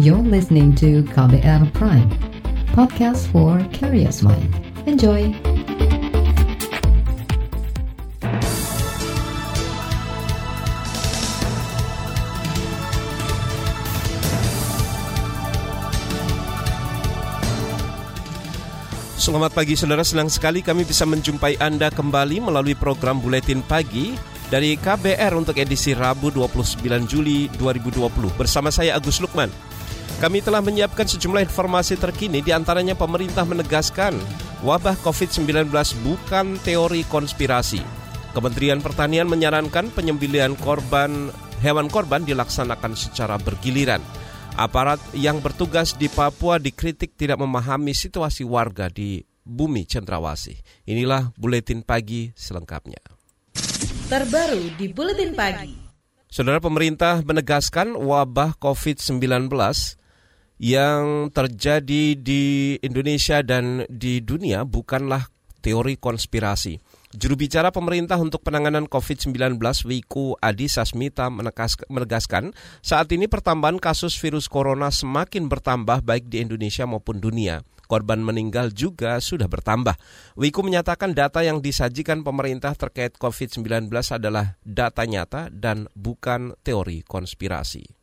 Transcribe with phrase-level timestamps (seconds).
[0.00, 2.08] You're listening to KBR Prime,
[2.72, 4.48] podcast for curious mind.
[4.88, 5.28] Enjoy!
[19.20, 24.16] Selamat pagi saudara, senang sekali kami bisa menjumpai Anda kembali melalui program Buletin Pagi
[24.48, 29.52] dari KBR untuk edisi Rabu 29 Juli 2020 bersama saya Agus Lukman.
[30.20, 34.12] Kami telah menyiapkan sejumlah informasi terkini di antaranya pemerintah menegaskan
[34.60, 35.72] wabah COVID-19
[36.04, 37.80] bukan teori konspirasi.
[38.36, 41.32] Kementerian Pertanian menyarankan penyembelian korban
[41.64, 44.04] hewan korban dilaksanakan secara bergiliran.
[44.60, 50.84] Aparat yang bertugas di Papua dikritik tidak memahami situasi warga di bumi cendrawasih.
[50.84, 53.00] Inilah buletin pagi selengkapnya.
[54.12, 55.72] Terbaru di buletin pagi.
[56.28, 59.48] Saudara pemerintah menegaskan wabah COVID-19
[60.60, 65.24] yang terjadi di Indonesia dan di dunia bukanlah
[65.64, 66.76] teori konspirasi.
[67.16, 69.56] Juru bicara pemerintah untuk penanganan COVID-19
[69.88, 72.52] Wiku Adi Sasmita menegaskan
[72.84, 77.64] saat ini pertambahan kasus virus corona semakin bertambah baik di Indonesia maupun dunia.
[77.90, 79.98] Korban meninggal juga sudah bertambah.
[80.38, 87.99] Wiku menyatakan data yang disajikan pemerintah terkait COVID-19 adalah data nyata dan bukan teori konspirasi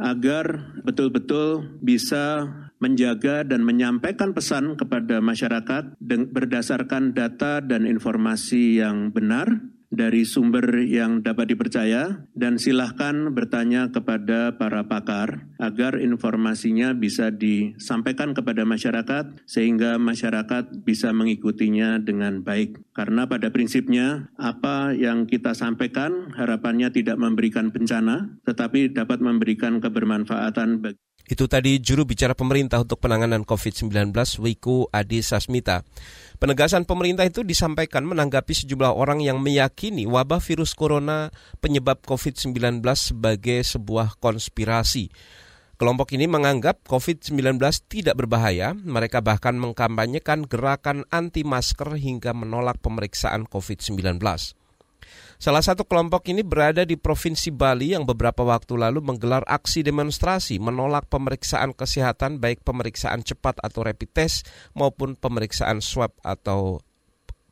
[0.00, 2.48] agar betul-betul bisa
[2.82, 5.94] menjaga dan menyampaikan pesan kepada masyarakat
[6.34, 14.56] berdasarkan data dan informasi yang benar dari sumber yang dapat dipercaya dan silahkan bertanya kepada
[14.56, 22.80] para pakar agar informasinya bisa disampaikan kepada masyarakat sehingga masyarakat bisa mengikutinya dengan baik.
[22.96, 30.80] Karena pada prinsipnya apa yang kita sampaikan harapannya tidak memberikan bencana tetapi dapat memberikan kebermanfaatan
[30.80, 34.10] bagi itu tadi juru bicara pemerintah untuk penanganan COVID-19
[34.42, 35.86] Wiku Adi Sasmita.
[36.42, 41.30] Penegasan pemerintah itu disampaikan menanggapi sejumlah orang yang meyakini wabah virus corona
[41.62, 45.06] penyebab COVID-19 sebagai sebuah konspirasi.
[45.78, 53.46] Kelompok ini menganggap COVID-19 tidak berbahaya, mereka bahkan mengkampanyekan gerakan anti masker hingga menolak pemeriksaan
[53.46, 54.18] COVID-19.
[55.42, 60.62] Salah satu kelompok ini berada di Provinsi Bali yang beberapa waktu lalu menggelar aksi demonstrasi
[60.62, 66.78] menolak pemeriksaan kesehatan baik pemeriksaan cepat atau rapid test maupun pemeriksaan swab atau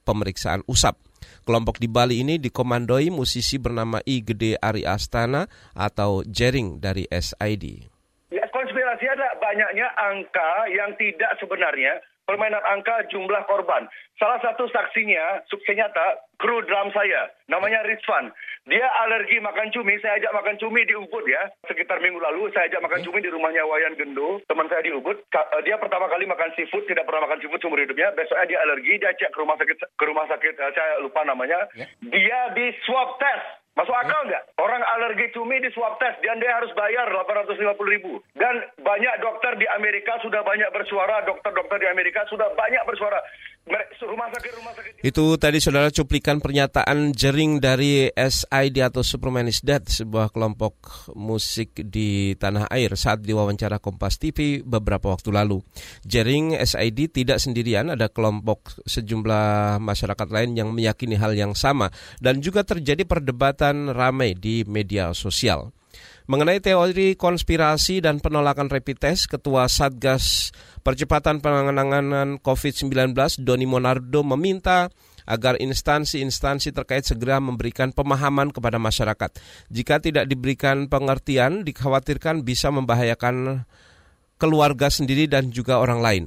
[0.06, 1.03] pemeriksaan usap.
[1.43, 7.91] Kelompok di Bali ini dikomandoi musisi bernama I Gede Ari Astana atau Jering dari SID.
[8.31, 11.99] Ya, konspirasi ada banyaknya angka yang tidak sebenarnya
[12.30, 13.91] permainan angka jumlah korban.
[14.14, 18.30] Salah satu saksinya, sukses nyata, kru drum saya, namanya Rizvan.
[18.70, 21.50] Dia alergi makan cumi, saya ajak makan cumi di Ubud ya.
[21.66, 25.18] Sekitar minggu lalu saya ajak makan cumi di rumahnya Wayan Gendo, teman saya di Ubud.
[25.18, 28.14] Eh, dia pertama kali makan seafood, tidak pernah makan seafood seumur hidupnya.
[28.14, 31.66] Besoknya dia alergi, dia cek ke rumah sakit, ke rumah sakit eh, saya lupa namanya.
[31.74, 31.88] Ya.
[32.04, 34.44] Dia di swab test Masuk akal nggak?
[34.60, 38.20] Orang alergi cumi di swab test dan dia harus bayar 850 ribu.
[38.36, 43.24] Dan banyak dokter di Amerika sudah banyak bersuara, dokter-dokter di Amerika sudah banyak bersuara.
[45.00, 51.72] Itu tadi saudara cuplikan pernyataan jering dari SID atau Superman is Dead, sebuah kelompok musik
[51.88, 55.65] di tanah air saat diwawancara Kompas TV beberapa waktu lalu.
[56.04, 61.88] Jering SID tidak sendirian, ada kelompok sejumlah masyarakat lain yang meyakini hal yang sama
[62.21, 65.72] dan juga terjadi perdebatan ramai di media sosial.
[66.30, 70.54] Mengenai teori konspirasi dan penolakan rapid test, Ketua Satgas
[70.86, 74.94] Percepatan Penanganan COVID-19 Doni Monardo meminta
[75.26, 79.42] agar instansi-instansi terkait segera memberikan pemahaman kepada masyarakat.
[79.74, 83.66] Jika tidak diberikan pengertian, dikhawatirkan bisa membahayakan
[84.38, 86.24] keluarga sendiri dan juga orang lain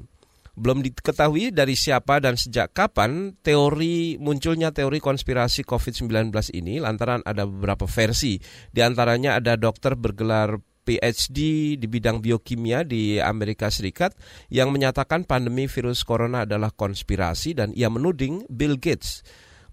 [0.53, 7.49] belum diketahui dari siapa dan sejak kapan teori munculnya teori konspirasi COVID-19 ini lantaran ada
[7.49, 8.37] beberapa versi.
[8.69, 11.39] Di antaranya ada dokter bergelar PhD
[11.79, 14.13] di bidang biokimia di Amerika Serikat
[14.51, 19.23] yang menyatakan pandemi virus corona adalah konspirasi dan ia menuding Bill Gates,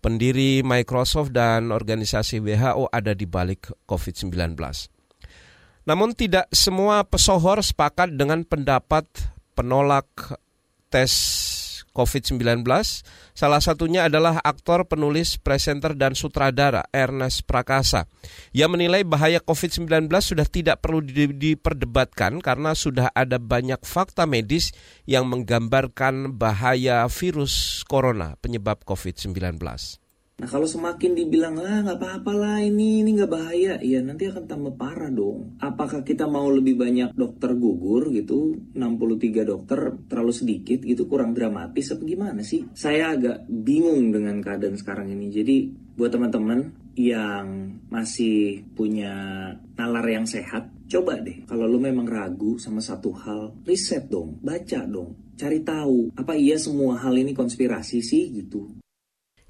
[0.01, 4.57] pendiri Microsoft dan organisasi WHO ada di balik COVID-19.
[5.85, 9.05] Namun tidak semua pesohor sepakat dengan pendapat
[9.59, 10.09] penolak
[10.91, 11.13] tes
[11.91, 12.63] COVID-19.
[13.35, 18.07] Salah satunya adalah aktor, penulis, presenter, dan sutradara Ernest Prakasa.
[18.55, 21.03] Ia menilai bahaya COVID-19 sudah tidak perlu
[21.35, 24.71] diperdebatkan karena sudah ada banyak fakta medis
[25.07, 29.59] yang menggambarkan bahaya virus corona penyebab COVID-19
[30.41, 34.49] Nah kalau semakin dibilang lah nggak apa-apa lah ini ini nggak bahaya, ya nanti akan
[34.49, 35.61] tambah parah dong.
[35.61, 41.93] Apakah kita mau lebih banyak dokter gugur gitu, 63 dokter terlalu sedikit gitu kurang dramatis
[41.93, 42.65] apa gimana sih?
[42.73, 45.29] Saya agak bingung dengan keadaan sekarang ini.
[45.29, 45.57] Jadi
[45.93, 49.13] buat teman-teman yang masih punya
[49.77, 54.89] nalar yang sehat, coba deh kalau lu memang ragu sama satu hal, riset dong, baca
[54.89, 58.81] dong, cari tahu apa iya semua hal ini konspirasi sih gitu.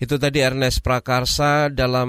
[0.01, 2.09] Itu tadi Ernest Prakarsa dalam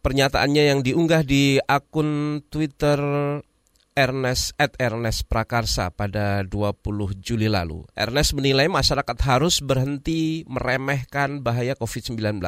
[0.00, 2.96] pernyataannya yang diunggah di akun Twitter
[3.92, 6.80] Ernest at Ernest Prakarsa pada 20
[7.20, 7.84] Juli lalu.
[7.92, 12.40] Ernest menilai masyarakat harus berhenti meremehkan bahaya COVID-19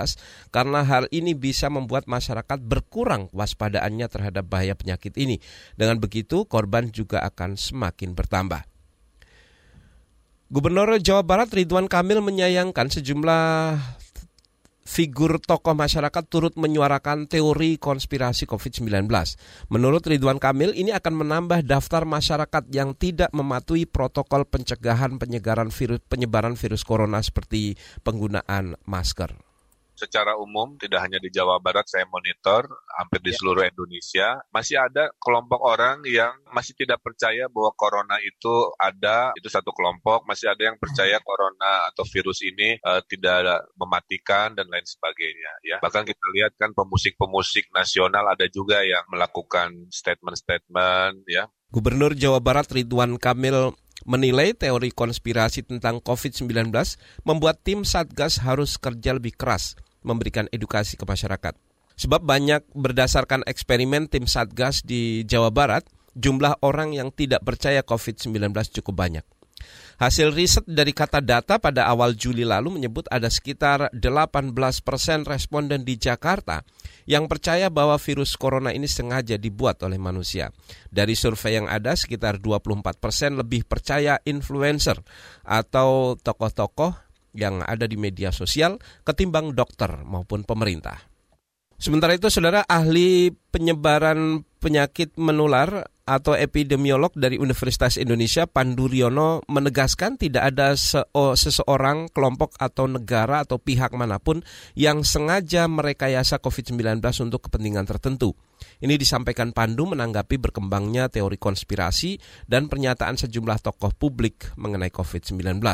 [0.48, 5.36] karena hal ini bisa membuat masyarakat berkurang waspadaannya terhadap bahaya penyakit ini.
[5.76, 8.64] Dengan begitu, korban juga akan semakin bertambah.
[10.48, 13.46] Gubernur Jawa Barat Ridwan Kamil menyayangkan sejumlah
[14.90, 19.06] figur tokoh masyarakat turut menyuarakan teori konspirasi COVID-19.
[19.70, 26.02] Menurut Ridwan Kamil, ini akan menambah daftar masyarakat yang tidak mematuhi protokol pencegahan penyegaran virus,
[26.10, 29.49] penyebaran virus corona seperti penggunaan masker
[30.00, 32.64] secara umum tidak hanya di Jawa Barat saya monitor
[32.96, 33.36] hampir di ya.
[33.36, 34.40] seluruh Indonesia.
[34.48, 39.36] Masih ada kelompok orang yang masih tidak percaya bahwa corona itu ada.
[39.36, 40.24] Itu satu kelompok.
[40.24, 45.76] Masih ada yang percaya corona atau virus ini uh, tidak mematikan dan lain sebagainya ya.
[45.84, 51.44] Bahkan kita lihat kan pemusik-pemusik nasional ada juga yang melakukan statement-statement ya.
[51.70, 53.76] Gubernur Jawa Barat Ridwan Kamil
[54.08, 56.72] menilai teori konspirasi tentang COVID-19
[57.24, 61.56] membuat tim Satgas harus kerja lebih keras memberikan edukasi ke masyarakat.
[62.00, 65.84] Sebab banyak berdasarkan eksperimen tim Satgas di Jawa Barat,
[66.16, 68.50] jumlah orang yang tidak percaya COVID-19
[68.80, 69.24] cukup banyak.
[70.00, 75.84] Hasil riset dari kata data pada awal Juli lalu menyebut ada sekitar 18 persen responden
[75.84, 76.64] di Jakarta
[77.04, 80.48] yang percaya bahwa virus corona ini sengaja dibuat oleh manusia.
[80.88, 85.04] Dari survei yang ada, sekitar 24 persen lebih percaya influencer
[85.44, 91.10] atau tokoh-tokoh yang ada di media sosial ketimbang dokter maupun pemerintah.
[91.80, 100.20] Sementara itu, saudara ahli penyebaran penyakit menular atau epidemiolog dari Universitas Indonesia Pandu Riono menegaskan
[100.20, 104.44] tidak ada seseorang, kelompok atau negara atau pihak mana pun
[104.76, 108.36] yang sengaja merekayasa COVID-19 untuk kepentingan tertentu.
[108.84, 115.64] Ini disampaikan Pandu menanggapi berkembangnya teori konspirasi dan pernyataan sejumlah tokoh publik mengenai COVID-19.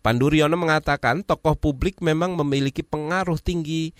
[0.00, 3.92] Pandu Riono mengatakan tokoh publik memang memiliki pengaruh tinggi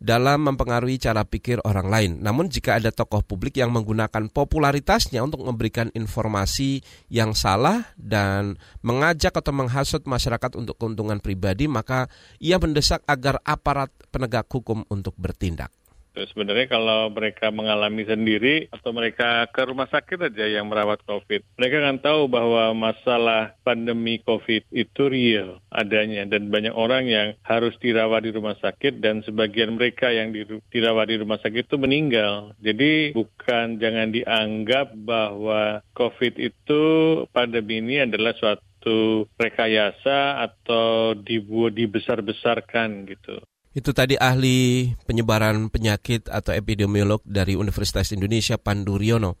[0.00, 2.10] dalam mempengaruhi cara pikir orang lain.
[2.24, 6.80] Namun jika ada tokoh publik yang menggunakan popularitasnya untuk memberikan informasi
[7.12, 12.08] yang salah dan mengajak atau menghasut masyarakat untuk keuntungan pribadi, maka
[12.40, 15.68] ia mendesak agar aparat penegak hukum untuk bertindak.
[16.14, 21.74] Sebenarnya kalau mereka mengalami sendiri atau mereka ke rumah sakit aja yang merawat COVID, mereka
[21.80, 28.26] akan tahu bahwa masalah pandemi COVID itu real adanya dan banyak orang yang harus dirawat
[28.26, 30.34] di rumah sakit dan sebagian mereka yang
[30.70, 32.52] dirawat di rumah sakit itu meninggal.
[32.58, 36.82] Jadi bukan jangan dianggap bahwa COVID itu
[37.30, 43.38] pandemi ini adalah suatu rekayasa atau dibuat dibesar-besarkan gitu.
[43.70, 49.38] Itu tadi ahli penyebaran penyakit atau epidemiolog dari Universitas Indonesia Pandu Riono.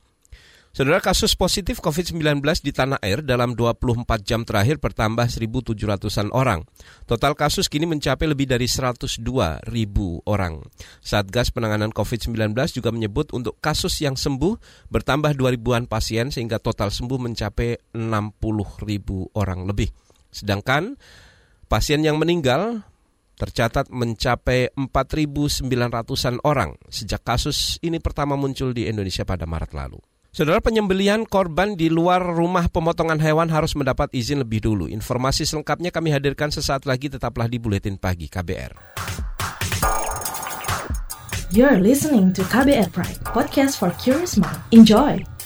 [0.70, 6.62] Saudara kasus positif COVID-19 di tanah air dalam 24 jam terakhir bertambah 1.700-an orang.
[7.10, 9.18] Total kasus kini mencapai lebih dari 102
[9.66, 10.62] ribu orang.
[11.02, 16.94] Satgas penanganan COVID-19 juga menyebut untuk kasus yang sembuh bertambah 2 ribuan pasien sehingga total
[16.94, 19.90] sembuh mencapai 60 ribu orang lebih.
[20.30, 20.94] Sedangkan
[21.66, 22.86] pasien yang meninggal
[23.40, 29.96] tercatat mencapai 4.900-an orang sejak kasus ini pertama muncul di Indonesia pada Maret lalu.
[30.30, 34.86] Saudara penyembelihan korban di luar rumah pemotongan hewan harus mendapat izin lebih dulu.
[34.86, 38.72] Informasi selengkapnya kami hadirkan sesaat lagi tetaplah di Buletin Pagi KBR.
[41.50, 44.62] You're listening to KBR Pride, podcast for curious mind.
[44.70, 45.39] Enjoy!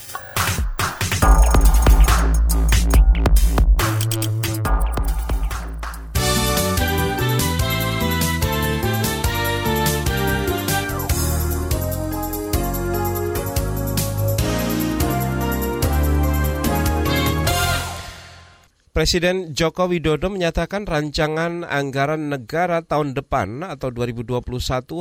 [18.95, 24.39] Presiden Joko Widodo menyatakan rancangan anggaran negara tahun depan atau 2021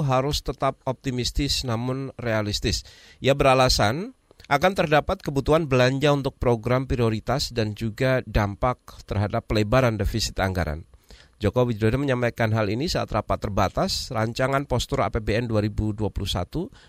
[0.02, 2.82] harus tetap optimistis namun realistis.
[3.22, 4.18] Ia beralasan
[4.50, 10.90] akan terdapat kebutuhan belanja untuk program prioritas dan juga dampak terhadap pelebaran defisit anggaran.
[11.38, 16.02] Joko Widodo menyampaikan hal ini saat rapat terbatas rancangan postur APBN 2021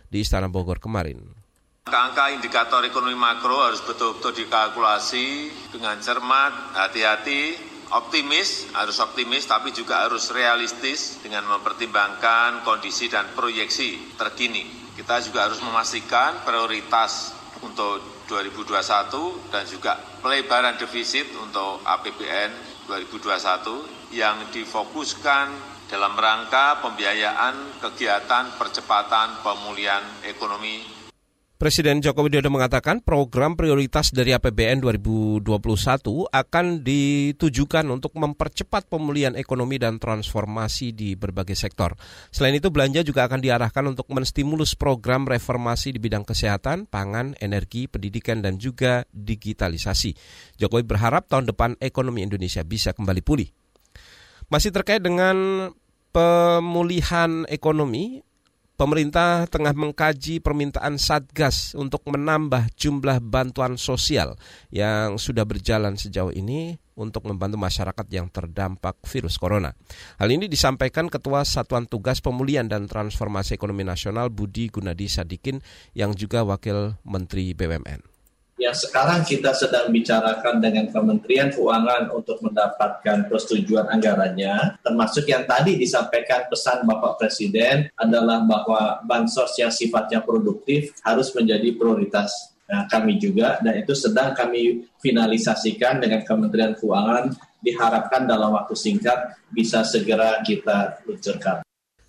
[0.08, 1.43] di Istana Bogor kemarin.
[1.84, 7.60] Angka-angka indikator ekonomi makro harus betul-betul dikalkulasi dengan cermat, hati-hati,
[7.92, 14.64] optimis, harus optimis tapi juga harus realistis dengan mempertimbangkan kondisi dan proyeksi terkini.
[14.96, 18.00] Kita juga harus memastikan prioritas untuk
[18.32, 22.50] 2021 dan juga pelebaran defisit untuk APBN
[22.88, 25.46] 2021 yang difokuskan
[25.92, 31.03] dalam rangka pembiayaan kegiatan percepatan pemulihan ekonomi
[31.54, 35.46] Presiden Joko Widodo mengatakan program prioritas dari APBN 2021
[36.26, 41.94] akan ditujukan untuk mempercepat pemulihan ekonomi dan transformasi di berbagai sektor.
[42.34, 47.86] Selain itu, belanja juga akan diarahkan untuk menstimulus program reformasi di bidang kesehatan, pangan, energi,
[47.86, 50.10] pendidikan, dan juga digitalisasi.
[50.58, 53.46] Jokowi berharap tahun depan ekonomi Indonesia bisa kembali pulih.
[54.50, 55.70] Masih terkait dengan
[56.10, 58.26] pemulihan ekonomi,
[58.84, 64.36] Pemerintah tengah mengkaji permintaan Satgas untuk menambah jumlah bantuan sosial
[64.68, 69.72] yang sudah berjalan sejauh ini untuk membantu masyarakat yang terdampak virus corona.
[70.20, 75.64] Hal ini disampaikan Ketua Satuan Tugas Pemulihan dan Transformasi Ekonomi Nasional Budi Gunadi Sadikin
[75.96, 78.13] yang juga Wakil Menteri BUMN
[78.64, 85.76] yang sekarang kita sedang bicarakan dengan Kementerian Keuangan untuk mendapatkan persetujuan anggarannya, termasuk yang tadi
[85.76, 93.20] disampaikan pesan Bapak Presiden adalah bahwa bansos yang sifatnya produktif harus menjadi prioritas nah, kami
[93.20, 100.40] juga, dan itu sedang kami finalisasikan dengan Kementerian Keuangan, diharapkan dalam waktu singkat bisa segera
[100.40, 101.63] kita luncurkan.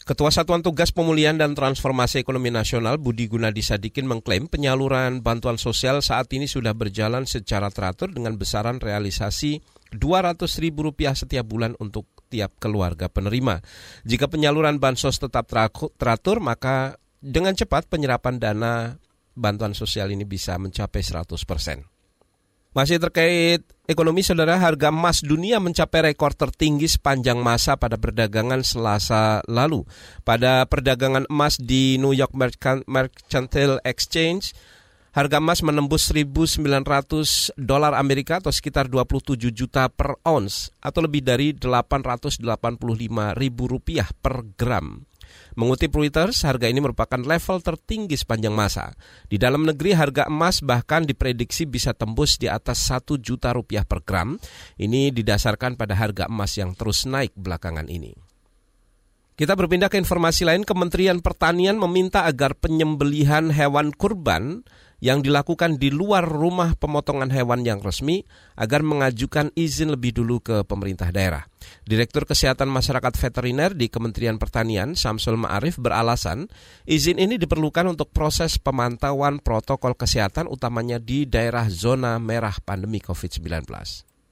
[0.06, 6.06] Ketua Satuan Tugas Pemulihan dan Transformasi Ekonomi Nasional Budi Gunadi Sadikin mengklaim penyaluran bantuan sosial
[6.06, 9.66] saat ini sudah berjalan secara teratur dengan besaran realisasi
[9.98, 10.78] Rp200.000
[11.18, 13.66] setiap bulan untuk tiap keluarga penerima.
[14.06, 19.02] Jika penyaluran bansos tetap teratur, maka dengan cepat penyerapan dana
[19.34, 21.95] bantuan sosial ini bisa mencapai 100 persen.
[22.76, 29.40] Masih terkait ekonomi, saudara, harga emas dunia mencapai rekor tertinggi sepanjang masa pada perdagangan Selasa
[29.48, 29.88] lalu.
[30.28, 32.36] Pada perdagangan emas di New York
[32.84, 34.52] Mercantile Exchange,
[35.16, 36.60] harga emas menembus 1.900
[37.56, 42.44] dolar Amerika atau sekitar 27 juta per ounce atau lebih dari 885
[43.40, 45.00] ribu rupiah per gram.
[45.56, 48.92] Mengutip Reuters, harga ini merupakan level tertinggi sepanjang masa.
[49.32, 54.04] Di dalam negeri harga emas bahkan diprediksi bisa tembus di atas 1 juta rupiah per
[54.04, 54.36] gram.
[54.76, 58.12] Ini didasarkan pada harga emas yang terus naik belakangan ini.
[59.36, 64.64] Kita berpindah ke informasi lain, Kementerian Pertanian meminta agar penyembelihan hewan kurban
[65.04, 68.24] yang dilakukan di luar rumah pemotongan hewan yang resmi
[68.56, 71.44] agar mengajukan izin lebih dulu ke pemerintah daerah.
[71.84, 76.48] Direktur Kesehatan Masyarakat Veteriner di Kementerian Pertanian, Samsul Ma'arif, beralasan
[76.86, 83.66] izin ini diperlukan untuk proses pemantauan protokol kesehatan utamanya di daerah zona merah pandemi COVID-19.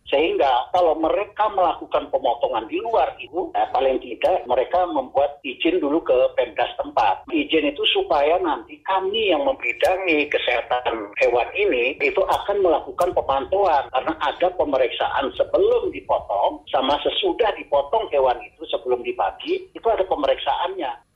[0.08, 6.02] Sehingga kalau mereka melakukan pemotongan di luar itu, eh, paling tidak mereka membuat izin dulu
[6.02, 7.30] ke Pemda tempat.
[7.30, 14.14] Izin itu supaya nanti kami yang membidangi kesehatan hewan ini itu akan melakukan pemantauan karena
[14.18, 21.13] ada pemeriksaan sebelum dipotong sama sesudah dipotong hewan itu sebelum dibagi itu ada pemeriksaannya.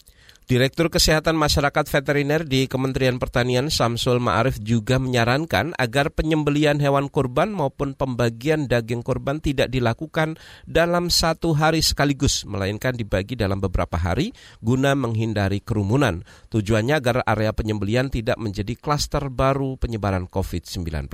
[0.47, 7.51] Direktur Kesehatan Masyarakat Veteriner di Kementerian Pertanian Samsul Ma'arif juga menyarankan agar penyembelian hewan kurban
[7.51, 14.31] maupun pembagian daging kurban tidak dilakukan dalam satu hari sekaligus, melainkan dibagi dalam beberapa hari
[14.63, 16.23] guna menghindari kerumunan.
[16.47, 21.11] Tujuannya agar area penyembelian tidak menjadi klaster baru penyebaran COVID-19.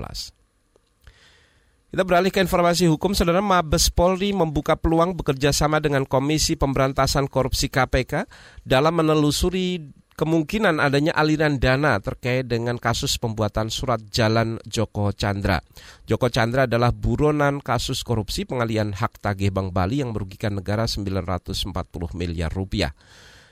[1.94, 7.30] Kita beralih ke informasi hukum, Saudara Mabes Polri membuka peluang bekerja sama dengan Komisi Pemberantasan
[7.30, 8.26] Korupsi KPK
[8.66, 15.62] dalam menelusuri kemungkinan adanya aliran dana terkait dengan kasus pembuatan surat jalan Joko Chandra.
[16.10, 21.46] Joko Chandra adalah buronan kasus korupsi pengalian hak tagih Bank Bali yang merugikan negara 940
[22.18, 22.98] miliar rupiah.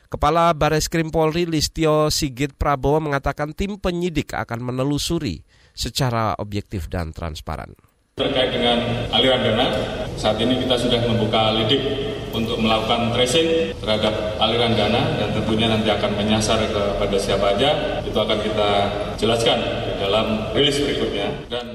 [0.10, 5.46] Kepala Bareskrim Polri Listio Sigit Prabowo mengatakan tim penyidik akan menelusuri
[5.78, 7.78] secara objektif dan transparan.
[8.22, 8.78] Terkait dengan
[9.10, 9.66] aliran dana,
[10.14, 11.82] saat ini kita sudah membuka lidik
[12.30, 18.14] untuk melakukan tracing terhadap aliran dana dan tentunya nanti akan menyasar kepada siapa aja, itu
[18.14, 18.70] akan kita
[19.18, 19.58] jelaskan
[19.98, 21.28] dalam rilis berikutnya.
[21.50, 21.66] Dan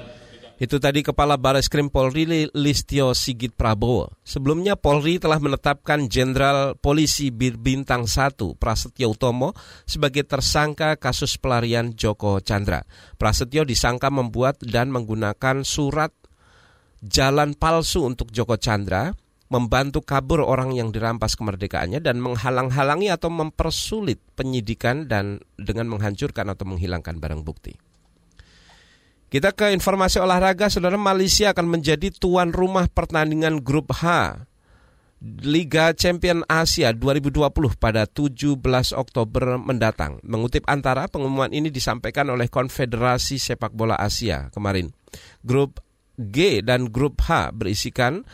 [0.56, 4.08] itu tadi Kepala Baris Krim Polri Listio Sigit Prabowo.
[4.24, 9.52] Sebelumnya Polri telah menetapkan Jenderal Polisi Bir Bintang 1 Prasetyo Utomo
[9.84, 12.88] sebagai tersangka kasus pelarian Joko Chandra.
[13.20, 16.16] Prasetyo disangka membuat dan menggunakan surat
[17.04, 19.12] jalan palsu untuk Joko Chandra
[19.46, 26.66] membantu kabur orang yang dirampas kemerdekaannya dan menghalang-halangi atau mempersulit penyidikan dan dengan menghancurkan atau
[26.66, 27.78] menghilangkan barang bukti.
[29.26, 34.38] Kita ke informasi olahraga, saudara Malaysia akan menjadi tuan rumah pertandingan grup H
[35.26, 37.48] Liga Champion Asia 2020
[37.80, 38.60] pada 17
[38.92, 40.20] Oktober mendatang.
[40.20, 44.92] Mengutip antara, pengumuman ini disampaikan oleh Konfederasi Sepak Bola Asia kemarin.
[45.40, 45.80] Grup
[46.16, 48.24] G dan Grup H berisikan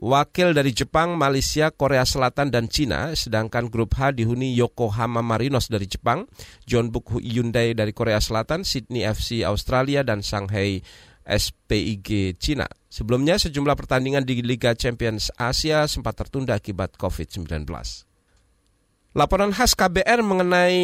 [0.00, 5.84] wakil dari Jepang, Malaysia, Korea Selatan, dan Cina, sedangkan grup H dihuni Yokohama Marinos dari
[5.84, 6.24] Jepang,
[6.64, 10.80] John Book Hyundai dari Korea Selatan, Sydney FC Australia, dan Shanghai
[11.28, 12.66] SPIG Cina.
[12.90, 17.68] Sebelumnya sejumlah pertandingan di Liga Champions Asia sempat tertunda akibat COVID-19.
[19.14, 20.82] Laporan khas KBR mengenai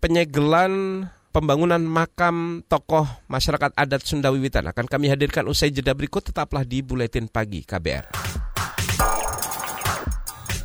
[0.00, 6.64] penyegelan pembangunan makam tokoh masyarakat adat Sunda Wiwitan akan kami hadirkan usai jeda berikut tetaplah
[6.64, 8.10] di Buletin Pagi KBR.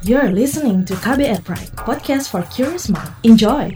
[0.04, 3.08] You're listening to KBR Pride, podcast for curious mind.
[3.24, 3.72] Enjoy!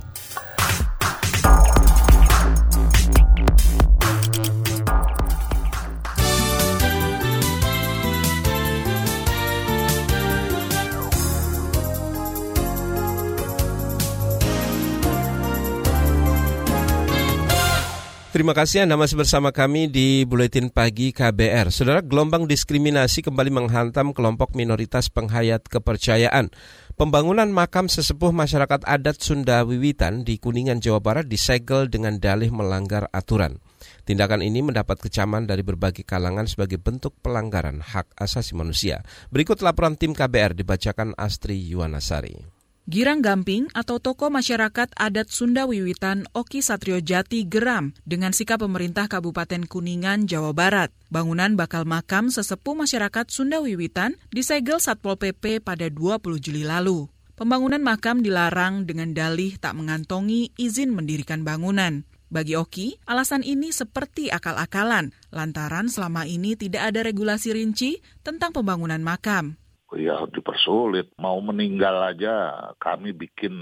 [18.38, 21.74] Terima kasih Anda masih bersama kami di Buletin Pagi KBR.
[21.74, 26.53] Saudara, gelombang diskriminasi kembali menghantam kelompok minoritas penghayat kepercayaan.
[26.94, 33.10] Pembangunan makam sesepuh masyarakat adat Sunda Wiwitan di Kuningan, Jawa Barat disegel dengan dalih melanggar
[33.10, 33.58] aturan.
[34.06, 39.01] Tindakan ini mendapat kecaman dari berbagai kalangan sebagai bentuk pelanggaran hak asasi manusia.
[39.34, 42.56] Berikut laporan tim KBR dibacakan Astri Yuwanasari.
[42.88, 49.12] Girang Gamping atau toko masyarakat adat Sunda Wiwitan Oki Satrio Jati geram dengan sikap pemerintah
[49.12, 50.96] Kabupaten Kuningan, Jawa Barat.
[51.12, 57.12] Bangunan bakal makam sesepuh masyarakat Sunda Wiwitan disegel Satpol PP pada 20 Juli lalu.
[57.36, 62.08] Pembangunan makam dilarang dengan dalih tak mengantongi izin mendirikan bangunan.
[62.32, 69.03] Bagi Oki, alasan ini seperti akal-akalan, lantaran selama ini tidak ada regulasi rinci tentang pembangunan
[69.03, 69.59] makam
[69.95, 71.15] ya dipersulit.
[71.21, 72.33] Mau meninggal aja
[72.81, 73.53] kami bikin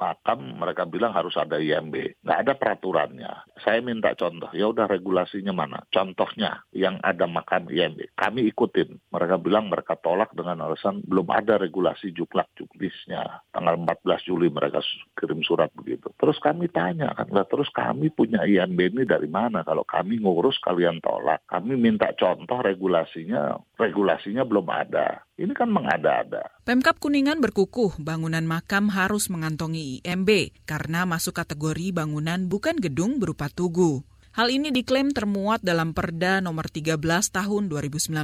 [0.00, 2.24] makam, mereka bilang harus ada IMB.
[2.24, 3.32] Nggak ada peraturannya.
[3.60, 5.84] Saya minta contoh, ya udah regulasinya mana?
[5.92, 8.16] Contohnya yang ada makam IMB.
[8.16, 8.96] Kami ikutin.
[9.12, 13.44] Mereka bilang mereka tolak dengan alasan belum ada regulasi juklak juklisnya.
[13.52, 14.80] Tanggal 14 Juli mereka
[15.18, 16.08] kirim surat begitu.
[16.16, 19.66] Terus kami tanya kan, lah terus kami punya IMB ini dari mana?
[19.66, 21.42] Kalau kami ngurus kalian tolak.
[21.50, 25.24] Kami minta contoh regulasinya, regulasinya belum ada.
[25.34, 26.46] Ini kan mengada-ada.
[26.62, 33.50] Pemkap Kuningan berkukuh bangunan makam harus mengantongi IMB karena masuk kategori bangunan bukan gedung berupa
[33.50, 34.06] tugu.
[34.34, 36.98] Hal ini diklaim termuat dalam Perda nomor 13
[37.30, 38.14] tahun 2019.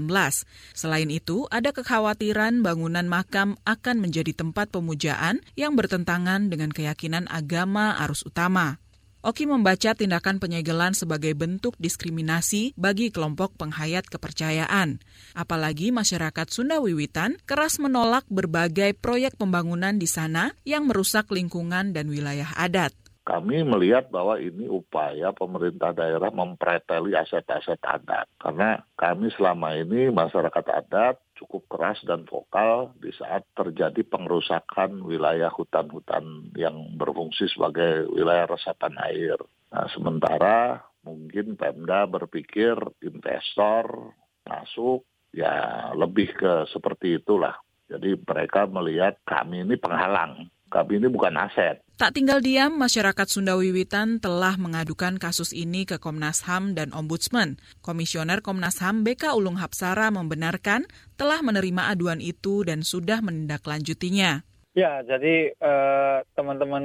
[0.74, 7.94] Selain itu, ada kekhawatiran bangunan makam akan menjadi tempat pemujaan yang bertentangan dengan keyakinan agama
[8.02, 8.82] arus utama.
[9.20, 14.96] Oki membaca tindakan penyegelan sebagai bentuk diskriminasi bagi kelompok penghayat kepercayaan.
[15.36, 22.08] Apalagi masyarakat Sunda Wiwitan keras menolak berbagai proyek pembangunan di sana yang merusak lingkungan dan
[22.08, 28.26] wilayah adat kami melihat bahwa ini upaya pemerintah daerah mempreteli aset-aset adat.
[28.42, 35.48] Karena kami selama ini masyarakat adat cukup keras dan vokal di saat terjadi pengerusakan wilayah
[35.48, 39.40] hutan-hutan yang berfungsi sebagai wilayah resapan air.
[39.72, 44.12] Nah, sementara mungkin Pemda berpikir investor
[44.44, 47.56] masuk ya lebih ke seperti itulah.
[47.90, 51.82] Jadi mereka melihat kami ini penghalang kami ini bukan aset.
[52.00, 57.60] Tak tinggal diam, masyarakat Sunda Wiwitan telah mengadukan kasus ini ke Komnas HAM dan Ombudsman.
[57.84, 60.88] Komisioner Komnas HAM BK Ulung Hapsara membenarkan
[61.20, 64.46] telah menerima aduan itu dan sudah menindaklanjutinya.
[64.72, 66.82] Ya, jadi eh, teman-teman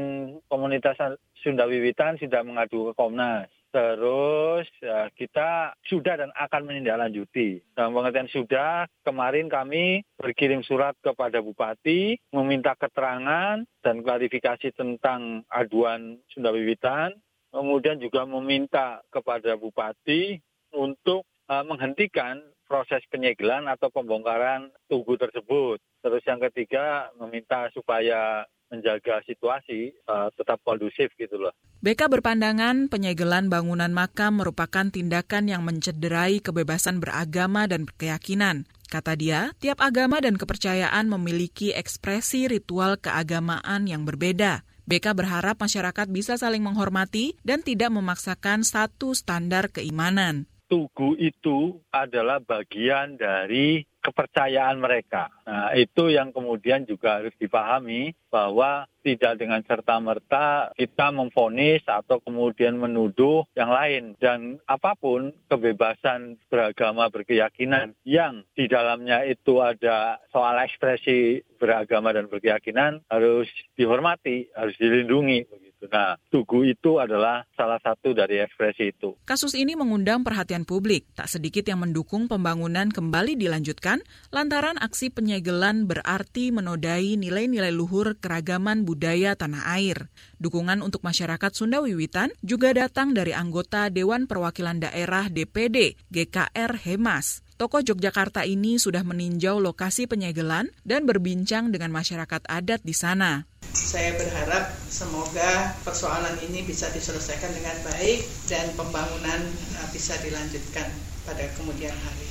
[0.49, 0.97] komunitas
[1.39, 3.47] Sunda Wiwitan sudah mengadu ke Komnas.
[3.75, 7.59] Terus ya, kita sudah dan akan menindaklanjuti.
[7.75, 16.23] Dalam pengertian sudah, kemarin kami berkirim surat kepada Bupati meminta keterangan dan klarifikasi tentang aduan
[16.31, 17.19] Sunda Wiwitan.
[17.51, 20.39] Kemudian juga meminta kepada Bupati
[20.71, 22.39] untuk uh, menghentikan
[22.71, 25.83] proses penyegelan atau pembongkaran tugu tersebut.
[25.99, 31.53] Terus yang ketiga meminta supaya menjaga situasi uh, tetap kondusif gitu loh.
[31.85, 38.65] BK berpandangan penyegelan bangunan makam merupakan tindakan yang mencederai kebebasan beragama dan keyakinan.
[38.89, 44.65] Kata dia, tiap agama dan kepercayaan memiliki ekspresi ritual keagamaan yang berbeda.
[44.85, 50.45] BK berharap masyarakat bisa saling menghormati dan tidak memaksakan satu standar keimanan.
[50.65, 55.33] Tugu itu adalah bagian dari kepercayaan mereka.
[55.49, 62.77] Nah, itu yang kemudian juga harus dipahami bahwa tidak dengan serta-merta kita memfonis atau kemudian
[62.77, 64.13] menuduh yang lain.
[64.17, 72.25] Dan apa pun kebebasan beragama berkeyakinan yang di dalamnya itu ada soal ekspresi beragama dan
[72.29, 75.45] berkeyakinan harus dihormati, harus dilindungi.
[75.85, 79.13] Nah, tugu itu adalah salah satu dari ekspresi itu.
[79.27, 81.05] Kasus ini mengundang perhatian publik.
[81.13, 84.01] Tak sedikit yang mendukung pembangunan kembali dilanjutkan
[84.33, 90.09] lantaran aksi penyegelan berarti menodai nilai-nilai luhur keragaman budaya tanah air.
[90.41, 97.44] Dukungan untuk masyarakat Sunda Wiwitan juga datang dari anggota Dewan Perwakilan Daerah DPD GKR Hemas.
[97.55, 103.47] Tokoh Yogyakarta ini sudah meninjau lokasi penyegelan dan berbincang dengan masyarakat adat di sana.
[103.71, 109.39] Saya berharap semoga persoalan ini bisa diselesaikan dengan baik dan pembangunan
[109.79, 110.83] uh, bisa dilanjutkan
[111.23, 112.27] pada kemudian hari.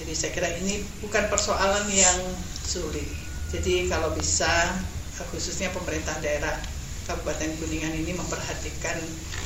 [0.00, 2.24] Jadi saya kira ini bukan persoalan yang
[2.64, 3.04] sulit.
[3.52, 4.48] Jadi kalau bisa
[5.20, 6.56] uh, khususnya pemerintah daerah
[7.04, 8.96] Kabupaten Kuningan ini memperhatikan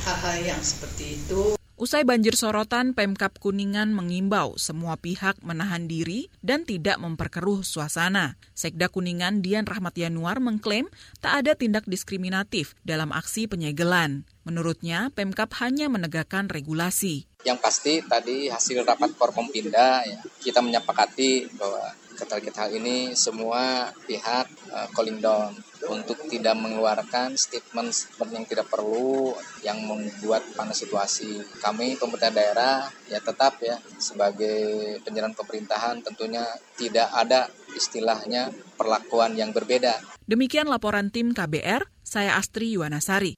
[0.07, 1.58] hal-hal yang seperti itu.
[1.79, 8.35] Usai banjir sorotan, Pemkap Kuningan mengimbau semua pihak menahan diri dan tidak memperkeruh suasana.
[8.51, 10.91] Sekda Kuningan Dian Rahmat Yanuar mengklaim
[11.23, 14.27] tak ada tindak diskriminatif dalam aksi penyegelan.
[14.43, 17.31] Menurutnya, Pemkap hanya menegakkan regulasi.
[17.47, 24.87] Yang pasti tadi hasil rapat Forkompinda ya, kita menyepakati bahwa ketal-ketal ini semua pihak uh,
[24.91, 25.55] calling down
[25.87, 29.31] untuk tidak mengeluarkan statement-statement yang tidak perlu
[29.63, 31.39] yang membuat panas situasi.
[31.63, 32.75] Kami pemerintah daerah
[33.07, 36.43] ya tetap ya sebagai penjalan pemerintahan tentunya
[36.75, 40.03] tidak ada istilahnya perlakuan yang berbeda.
[40.27, 43.33] Demikian laporan tim KBR, saya Astri Yuwanasari.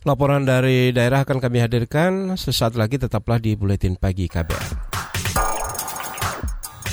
[0.00, 4.99] Laporan dari daerah akan kami hadirkan sesaat lagi tetaplah di Buletin Pagi KBR.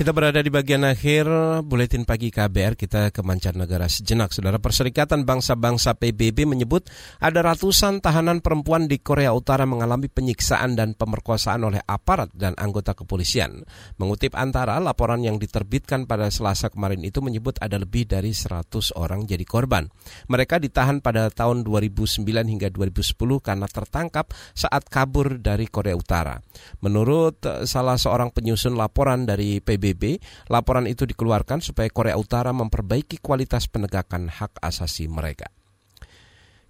[0.00, 1.28] Kita berada di bagian akhir
[1.68, 4.32] buletin pagi KBR, kita ke mancanegara sejenak.
[4.32, 6.88] Saudara Perserikatan Bangsa-Bangsa PBB menyebut
[7.20, 12.96] ada ratusan tahanan perempuan di Korea Utara mengalami penyiksaan dan pemerkosaan oleh aparat dan anggota
[12.96, 13.60] kepolisian.
[14.00, 19.28] Mengutip antara laporan yang diterbitkan pada Selasa kemarin itu menyebut ada lebih dari 100 orang
[19.28, 19.84] jadi korban.
[20.32, 26.40] Mereka ditahan pada tahun 2009 hingga 2010 karena tertangkap saat kabur dari Korea Utara.
[26.80, 33.18] Menurut salah seorang penyusun laporan dari PBB PBB, laporan itu dikeluarkan supaya Korea Utara memperbaiki
[33.18, 35.50] kualitas penegakan hak asasi mereka.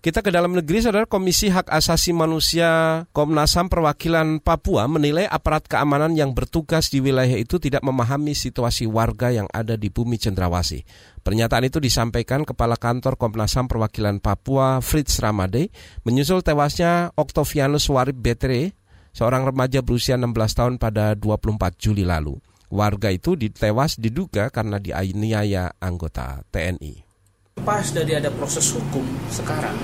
[0.00, 5.68] Kita ke dalam negeri, saudara Komisi Hak Asasi Manusia Komnas HAM Perwakilan Papua menilai aparat
[5.68, 10.88] keamanan yang bertugas di wilayah itu tidak memahami situasi warga yang ada di bumi cendrawasih.
[11.20, 15.68] Pernyataan itu disampaikan Kepala Kantor Komnas HAM Perwakilan Papua Fritz Ramade
[16.08, 18.72] menyusul tewasnya Octavianus Warib Betre,
[19.12, 22.40] seorang remaja berusia 16 tahun pada 24 Juli lalu.
[22.70, 27.02] Warga itu ditewas diduga karena dianiaya anggota TNI.
[27.66, 29.74] Pas dari ada proses hukum sekarang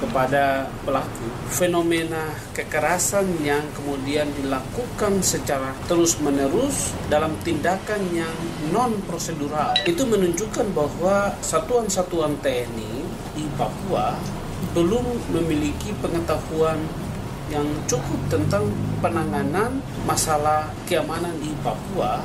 [0.00, 8.32] kepada pelaku, fenomena kekerasan yang kemudian dilakukan secara terus-menerus dalam tindakan yang
[8.72, 13.04] non-prosedural itu menunjukkan bahwa satuan-satuan TNI
[13.36, 14.16] di Papua
[14.72, 15.04] belum
[15.36, 16.80] memiliki pengetahuan
[17.50, 18.70] yang cukup tentang
[19.02, 22.22] penanganan masalah keamanan di Papua.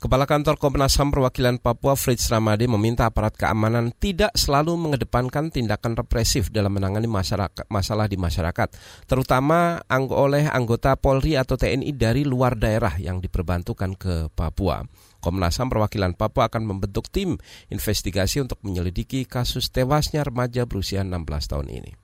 [0.00, 5.92] Kepala Kantor Komnas HAM Perwakilan Papua Fritz Ramade meminta aparat keamanan tidak selalu mengedepankan tindakan
[5.92, 8.72] represif dalam menangani masyarakat, masalah di masyarakat,
[9.04, 14.80] terutama oleh anggota Polri atau TNI dari luar daerah yang diperbantukan ke Papua.
[15.20, 17.36] Komnas HAM Perwakilan Papua akan membentuk tim
[17.68, 21.99] investigasi untuk menyelidiki kasus tewasnya remaja berusia 16 tahun ini.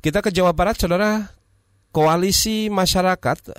[0.00, 1.28] Kita ke Jawa Barat, saudara.
[1.92, 3.52] Koalisi masyarakat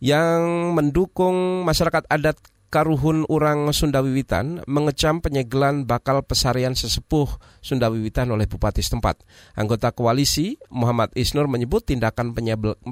[0.00, 2.40] yang mendukung masyarakat adat
[2.72, 7.28] Karuhun Urang Sundawiwitan mengecam penyegelan bakal pesarian sesepuh
[7.60, 9.20] Sundawiwitan oleh bupati setempat.
[9.52, 12.32] Anggota koalisi Muhammad Isnur menyebut tindakan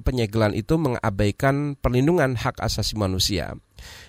[0.04, 3.56] penyegelan itu mengabaikan perlindungan hak asasi manusia.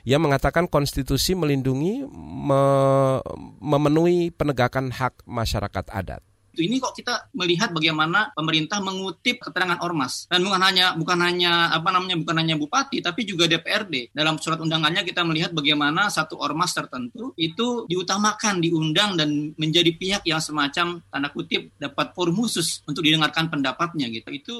[0.03, 2.61] Ia mengatakan konstitusi melindungi me,
[3.63, 6.19] memenuhi penegakan hak masyarakat adat.
[6.55, 11.89] Ini kok kita melihat bagaimana pemerintah mengutip keterangan ormas dan bukan hanya bukan hanya apa
[11.95, 14.11] namanya bukan hanya bupati tapi juga DPRD.
[14.11, 20.23] Dalam surat undangannya kita melihat bagaimana satu ormas tertentu itu diutamakan diundang dan menjadi pihak
[20.27, 24.29] yang semacam tanda kutip dapat forum khusus untuk didengarkan pendapatnya gitu.
[24.31, 24.55] Itu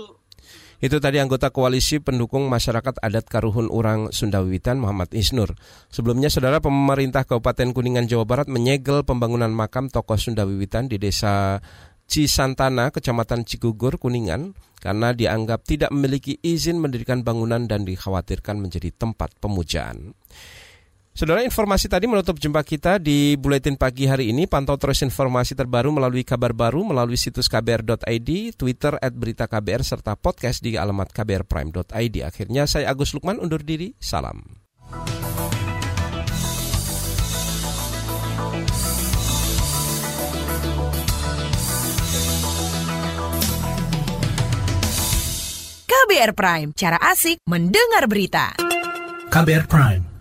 [0.82, 5.54] itu tadi anggota koalisi pendukung masyarakat adat Karuhun Urang Sundawiwitan Muhammad Isnur.
[5.94, 11.62] Sebelumnya saudara pemerintah Kabupaten Kuningan Jawa Barat menyegel pembangunan makam tokoh Sundawiwitan di desa
[12.10, 19.38] Cisantana, Kecamatan Cigugur, Kuningan, karena dianggap tidak memiliki izin mendirikan bangunan dan dikhawatirkan menjadi tempat
[19.40, 20.18] pemujaan.
[21.12, 24.48] Saudara informasi tadi menutup jumpa kita di Buletin Pagi hari ini.
[24.48, 30.16] Pantau terus informasi terbaru melalui kabar baru melalui situs kbr.id, Twitter at berita KBR, serta
[30.16, 32.16] podcast di alamat kbrprime.id.
[32.24, 33.92] Akhirnya saya Agus Lukman undur diri.
[34.00, 34.64] Salam.
[45.92, 48.56] KBR Prime, cara asik mendengar berita.
[49.32, 50.04] KBR Prime,